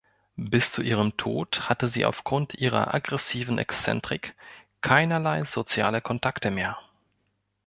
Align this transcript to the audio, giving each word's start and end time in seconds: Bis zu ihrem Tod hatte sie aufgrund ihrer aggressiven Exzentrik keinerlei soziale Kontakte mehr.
Bis 0.35 0.71
zu 0.71 0.81
ihrem 0.81 1.15
Tod 1.15 1.69
hatte 1.69 1.87
sie 1.87 2.05
aufgrund 2.05 2.55
ihrer 2.55 2.95
aggressiven 2.95 3.59
Exzentrik 3.59 4.33
keinerlei 4.81 5.45
soziale 5.45 6.01
Kontakte 6.01 6.49
mehr. 6.49 6.79